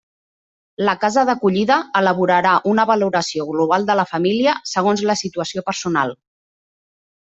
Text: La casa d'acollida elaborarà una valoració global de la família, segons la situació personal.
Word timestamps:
La 0.87 0.95
casa 1.03 1.25
d'acollida 1.29 1.77
elaborarà 2.01 2.55
una 2.73 2.87
valoració 2.93 3.47
global 3.53 3.89
de 3.93 4.01
la 4.03 4.09
família, 4.17 4.59
segons 4.75 5.09
la 5.13 5.21
situació 5.25 5.69
personal. 5.73 6.21